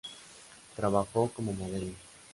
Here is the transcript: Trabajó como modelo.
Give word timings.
Trabajó 0.75 1.29
como 1.29 1.53
modelo. 1.53 1.93